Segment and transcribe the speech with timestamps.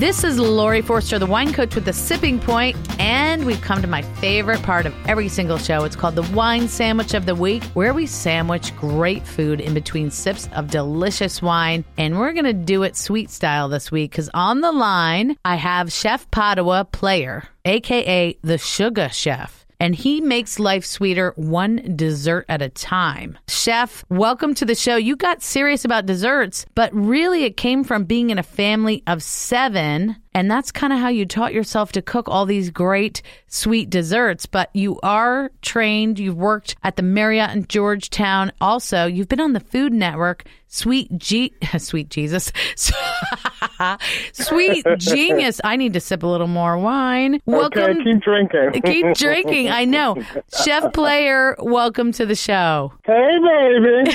[0.00, 3.86] This is Laurie Forster, the wine coach with the sipping point, and we've come to
[3.86, 5.84] my favorite part of every single show.
[5.84, 10.10] It's called the wine sandwich of the week, where we sandwich great food in between
[10.10, 11.84] sips of delicious wine.
[11.98, 15.56] And we're going to do it sweet style this week because on the line, I
[15.56, 22.44] have Chef Padua Player, aka the Suga Chef and he makes life sweeter one dessert
[22.50, 23.38] at a time.
[23.48, 24.96] Chef, welcome to the show.
[24.96, 29.22] You got serious about desserts, but really it came from being in a family of
[29.22, 30.16] seven.
[30.34, 34.46] And that's kind of how you taught yourself to cook all these great sweet desserts.
[34.46, 36.18] But you are trained.
[36.18, 38.52] You've worked at the Marriott in Georgetown.
[38.60, 40.44] Also, you've been on the Food Network.
[40.68, 42.52] Sweet G, sweet Jesus,
[44.32, 45.60] sweet genius.
[45.64, 47.40] I need to sip a little more wine.
[47.46, 47.82] Welcome.
[47.82, 48.82] Okay, keep drinking.
[48.84, 49.70] keep drinking.
[49.70, 50.16] I know.
[50.64, 52.92] Chef Player, welcome to the show.
[53.04, 54.10] Hey, baby.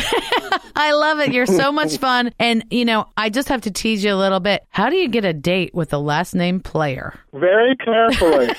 [0.76, 1.32] I love it.
[1.32, 2.32] You're so much fun.
[2.40, 4.66] And, you know, I just have to tease you a little bit.
[4.70, 7.14] How do you get a date with a last name player?
[7.34, 8.50] Very carefully.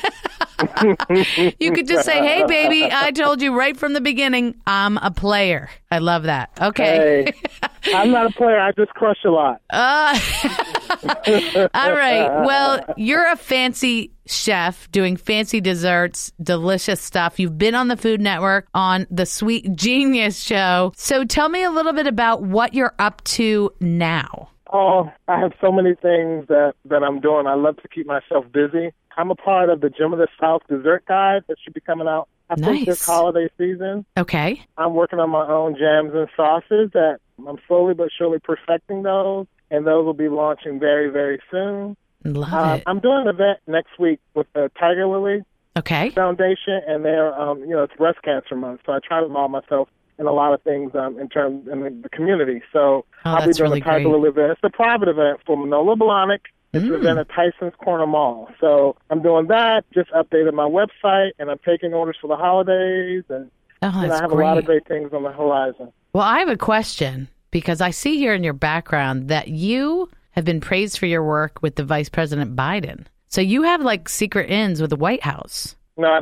[1.60, 5.10] you could just say, "Hey, baby, I told you right from the beginning, I'm a
[5.10, 6.50] player." I love that.
[6.60, 7.32] Okay.
[7.32, 8.58] Hey, I'm not a player.
[8.58, 9.60] I just crush a lot.
[9.70, 10.18] Uh,
[11.74, 12.44] all right.
[12.44, 17.38] Well, you're a fancy chef doing fancy desserts, delicious stuff.
[17.38, 20.92] You've been on the Food Network on the Sweet Genius show.
[20.96, 24.50] So tell me a little bit about what you're up to now.
[24.72, 27.46] Oh, I have so many things that that I'm doing.
[27.46, 28.92] I love to keep myself busy.
[29.16, 32.06] I'm a part of the Gem of the South dessert guide that should be coming
[32.06, 32.70] out I nice.
[32.70, 34.04] think this holiday season.
[34.16, 34.62] Okay.
[34.76, 39.46] I'm working on my own jams and sauces that I'm slowly but surely perfecting those,
[39.70, 41.96] and those will be launching very, very soon.
[42.24, 42.82] Love uh, it.
[42.86, 45.42] I'm doing an event next week with the Tiger Lily
[45.76, 46.10] okay.
[46.10, 49.50] Foundation, and they're, um, you know, it's breast cancer month, so I try to involve
[49.50, 52.62] myself in a lot of things um, in terms in the community.
[52.72, 54.52] So oh, I'll be doing really Tiger Lily event.
[54.52, 56.40] It's a private event for Manolo Blahnik
[56.76, 56.94] it's mm.
[56.94, 58.48] event at Tyson's Corner Mall.
[58.60, 63.24] So I'm doing that, just updated my website, and I'm taking orders for the holidays.
[63.28, 63.50] And
[63.82, 64.44] oh, know, I have great.
[64.44, 65.92] a lot of great things on the horizon.
[66.12, 70.44] Well, I have a question because I see here in your background that you have
[70.44, 73.06] been praised for your work with the Vice President Biden.
[73.28, 75.75] So you have like secret ins with the White House.
[75.98, 76.20] No,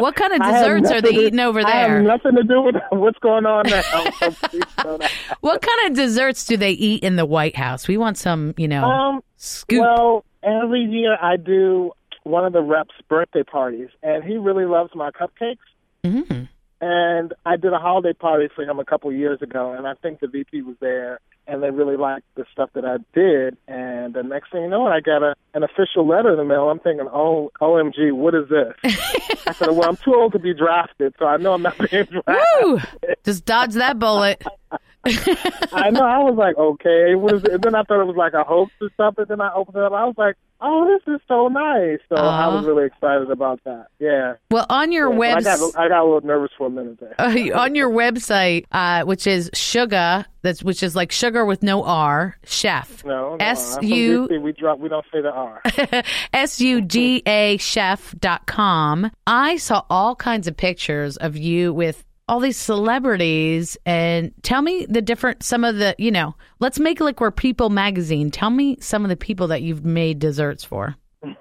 [0.00, 1.72] what kind of desserts are they eating over there?
[1.72, 4.98] I have nothing to do with what's going on now.
[5.40, 7.86] what kind of desserts do they eat in the White House?
[7.86, 9.80] We want some, you know, um, scoop.
[9.80, 11.92] Well, every year I do
[12.24, 15.58] one of the reps' birthday parties, and he really loves my cupcakes.
[16.02, 16.44] Mm-hmm.
[16.80, 20.18] And I did a holiday party for him a couple years ago, and I think
[20.18, 23.56] the VP was there, and they really liked the stuff that I did.
[23.68, 26.70] And the next thing you know, I got a an official letter in the mail.
[26.70, 28.72] I'm thinking, oh, OMG, what is this?
[29.46, 32.04] I said, well, I'm too old to be drafted, so I know I'm not being
[32.04, 32.34] drafted.
[32.62, 32.80] Woo!
[33.24, 34.42] Just dodge that bullet.
[35.04, 36.04] I know.
[36.04, 37.52] I was like, okay, what is it?
[37.52, 39.24] And then I thought it was like a hoax or something.
[39.28, 39.92] Then I opened it up.
[39.92, 41.98] I was like, oh, this is so nice.
[42.08, 43.86] So uh, I was really excited about that.
[43.98, 44.34] Yeah.
[44.50, 47.00] Well, on your yeah, website, I got, I got a little nervous for a minute
[47.00, 47.14] there.
[47.18, 51.82] Uh, on your website, uh, which is sugar, that's which is like sugar with no
[51.82, 53.04] R, chef.
[53.04, 54.28] No, no S U.
[54.40, 54.78] We drop.
[54.78, 55.62] We don't say the R.
[56.32, 59.10] S U G A chef dot com.
[59.26, 64.86] I saw all kinds of pictures of you with all these celebrities and tell me
[64.88, 68.30] the different some of the you know let's make like we're people magazine.
[68.30, 70.96] Tell me some of the people that you've made desserts for.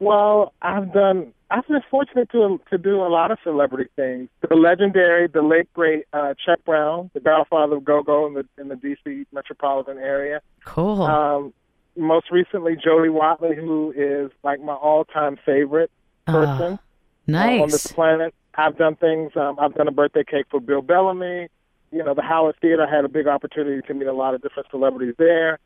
[0.00, 4.28] Well i've done i've been fortunate to to do a lot of celebrity things.
[4.48, 8.68] The legendary the late great uh chuck brown the godfather of go-go in the in
[8.68, 10.40] the dc metropolitan area.
[10.64, 11.02] Cool.
[11.02, 11.52] Um
[11.96, 15.90] most recently jody watley who is like my all-time favorite
[16.26, 16.78] ah, person uh,
[17.26, 17.60] nice.
[17.60, 19.32] Uh, on this planet I've done things.
[19.36, 21.48] Um, I've done a birthday cake for Bill Bellamy.
[21.92, 24.68] You know, the Howard Theater had a big opportunity to meet a lot of different
[24.70, 25.60] celebrities there.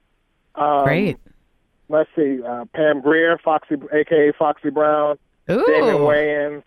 [0.54, 1.16] Um, Great.
[1.88, 5.18] Let's see, uh, Pam Grier, Foxy, aka Foxy Brown,
[5.50, 5.64] Ooh.
[5.66, 6.62] Damon Wayans.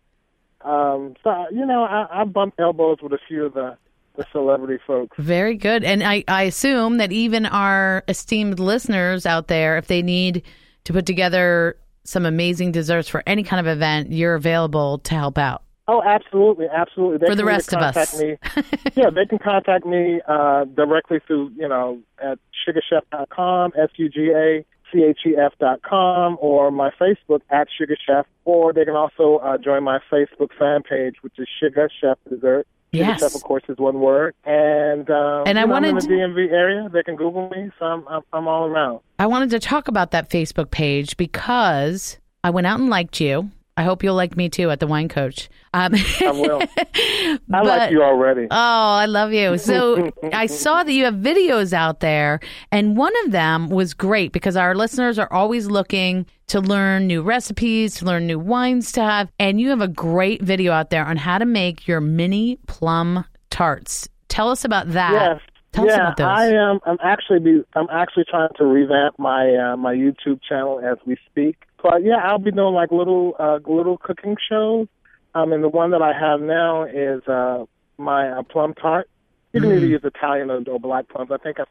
[0.61, 3.77] Um, so you know, I, I bumped elbows with a few of the
[4.15, 5.15] the celebrity folks.
[5.19, 10.01] Very good, and I I assume that even our esteemed listeners out there, if they
[10.01, 10.43] need
[10.85, 15.37] to put together some amazing desserts for any kind of event, you're available to help
[15.37, 15.64] out.
[15.87, 17.19] Oh, absolutely, absolutely.
[17.19, 18.19] They For the rest of us.
[18.19, 18.37] Me.
[18.95, 25.81] yeah, they can contact me uh, directly through, you know, at sugachef.com, S-U-G-A, C-H-E-F dot
[25.83, 30.81] com, or my Facebook at sugachef, or they can also uh, join my Facebook fan
[30.81, 32.65] page, which is Suga Chef Dessert.
[32.91, 33.19] Yes.
[33.19, 34.35] Chef, of course, is one word.
[34.45, 36.01] And um, and I wanted in the.
[36.01, 36.89] DMV area.
[36.91, 39.01] They can Google me, so I'm, I'm, I'm all around.
[39.19, 43.51] I wanted to talk about that Facebook page because I went out and liked you
[43.77, 45.49] I hope you'll like me too at the Wine Coach.
[45.73, 46.61] Um, I will.
[46.77, 48.47] I but, like you already.
[48.49, 49.57] Oh, I love you.
[49.57, 52.39] So I saw that you have videos out there,
[52.71, 57.21] and one of them was great because our listeners are always looking to learn new
[57.21, 61.05] recipes, to learn new wines to have, and you have a great video out there
[61.05, 64.07] on how to make your mini plum tarts.
[64.29, 65.11] Tell us about that.
[65.11, 65.41] Yes.
[65.73, 66.79] Tell yeah, I am.
[66.85, 67.61] I'm actually be.
[67.75, 71.57] I'm actually trying to revamp my uh, my YouTube channel as we speak.
[71.85, 74.87] But yeah, I'll be doing like little uh, little cooking shows.
[75.35, 77.65] Um, and the one that I have now is uh,
[77.99, 79.07] my uh, plum tart.
[79.53, 79.77] You can mm.
[79.77, 81.29] either use Italian or, or black plums.
[81.31, 81.65] I think I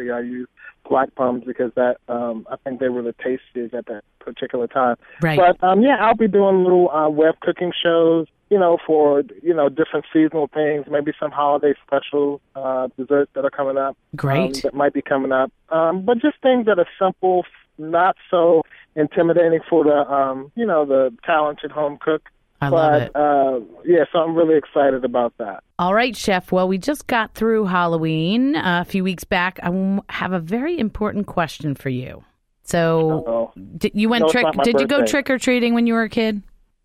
[0.00, 0.48] I use
[0.88, 4.96] black plums because that um, I think they were the tastiest at that particular time.
[5.22, 5.38] Right.
[5.38, 9.54] But um, yeah, I'll be doing little uh, web cooking shows you know, for you
[9.54, 13.96] know different seasonal things, maybe some holiday special uh, desserts that are coming up.
[14.16, 14.56] Great.
[14.56, 17.44] Um, that might be coming up, um, but just things that are simple,
[17.80, 18.62] not so
[18.94, 22.22] intimidating for the um, you know the talented home cook.
[22.62, 23.16] I but, love it.
[23.16, 25.64] Uh, yeah, so I'm really excited about that.
[25.78, 26.52] All right, Chef.
[26.52, 29.58] Well, we just got through Halloween uh, a few weeks back.
[29.62, 32.22] I have a very important question for you.
[32.64, 34.46] So, did, you went no, trick?
[34.46, 34.80] Did birthday.
[34.82, 36.42] you go trick or treating when you were a kid?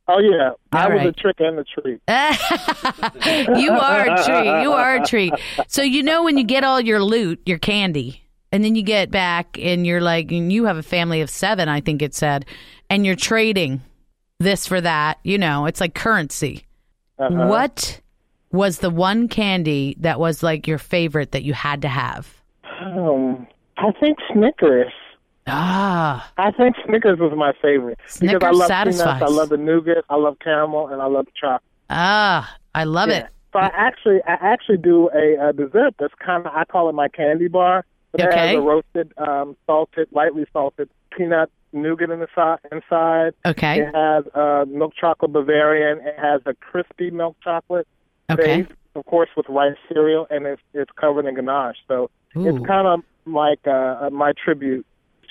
[0.08, 1.06] Oh yeah, All I right.
[1.06, 2.00] was a trick and a treat.
[3.60, 4.62] you are a treat.
[4.62, 5.34] You are a treat.
[5.68, 8.25] So you know when you get all your loot, your candy,
[8.56, 11.68] and then you get back and you're like, and you have a family of seven,
[11.68, 12.46] I think it said,
[12.90, 13.82] and you're trading
[14.40, 15.20] this for that.
[15.24, 16.64] You know, it's like currency.
[17.20, 17.48] Uh-huh.
[17.48, 18.00] What
[18.54, 22.34] was the one candy that was like your favorite that you had to have?
[22.80, 24.94] Um, I think Snickers.
[25.48, 26.32] Ah.
[26.38, 28.00] I think Snickers was my favorite.
[28.08, 29.04] Snickers because I love satisfies.
[29.04, 31.62] peanuts, I love the nougat, I love caramel, and I love the chocolate.
[31.90, 33.18] Ah, I love yeah.
[33.18, 33.28] it.
[33.52, 36.94] So I actually, I actually do a, a dessert that's kind of, I call it
[36.94, 37.84] my candy bar.
[38.18, 38.48] It okay.
[38.50, 43.34] has a roasted, um, salted, lightly salted peanut nougat in the si- inside.
[43.46, 43.82] Okay.
[43.82, 46.00] It has uh, milk chocolate Bavarian.
[46.06, 47.88] It has a crispy milk chocolate
[48.32, 48.64] Okay.
[48.64, 51.76] base, of course, with rice cereal, and it's it's covered in ganache.
[51.88, 52.48] So Ooh.
[52.58, 53.02] it's kind of
[53.32, 54.86] like uh, my tribute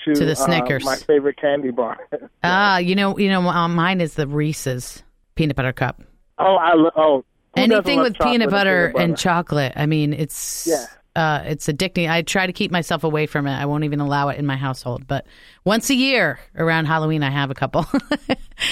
[0.05, 0.85] to, To the uh, Snickers.
[0.85, 1.97] my favorite candy bar.
[2.43, 5.01] Ah, you know, you know, uh, mine is the Reese's
[5.33, 6.01] peanut butter cup.
[6.37, 7.25] oh, I lo- oh.
[7.57, 9.73] Anything with peanut butter, peanut and chocolate.
[9.75, 10.85] I mean, it's Yeah.
[11.15, 12.09] Uh, it's addicting.
[12.09, 13.53] I try to keep myself away from it.
[13.53, 15.07] I won't even allow it in my household.
[15.07, 15.25] But
[15.63, 17.85] once a year around Halloween, I have a couple.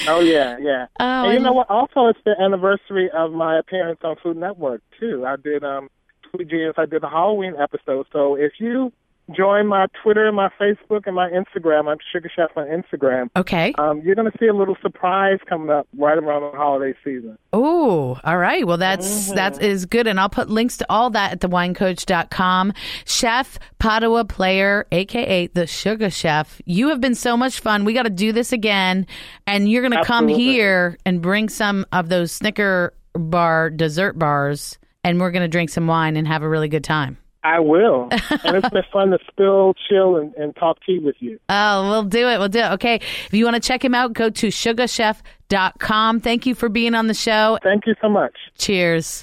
[0.08, 0.86] Oh yeah, yeah.
[0.98, 1.68] Oh, and you know what?
[1.68, 5.26] Also, it's the anniversary of my appearance on Food Network too.
[5.26, 5.90] I did um,
[6.30, 6.74] Sweet Genius.
[6.78, 8.06] I did the Halloween episode.
[8.12, 8.92] So if you
[9.32, 13.28] join my Twitter, and my Facebook, and my Instagram, I'm Suga Chef on Instagram.
[13.36, 13.72] okay.
[13.78, 17.38] Um, you're going to see a little surprise coming up right around the holiday season.
[17.52, 18.66] Oh, all right.
[18.66, 19.34] Well, that's Mm-hmm.
[19.36, 22.72] that is good, and I'll put links to all that at thewinecoach.com.
[23.06, 27.84] Chef Padua Player, aka the Suga Chef, you have been so much fun.
[27.84, 29.06] We got to do this again,
[29.46, 34.78] and you're going to come here and bring some of those Snicker bar dessert bars,
[35.02, 37.16] and we're going to drink some wine and have a really good time.
[37.44, 41.38] I will, and it's been fun to spill, chill, and, and talk tea with you.
[41.50, 42.38] Oh, we'll do it.
[42.38, 42.72] We'll do it.
[42.72, 42.96] Okay.
[42.96, 46.20] If you want to check him out, go to sugachef.com.
[46.20, 47.58] Thank you for being on the show.
[47.62, 48.32] Thank you so much.
[48.58, 49.22] Cheers.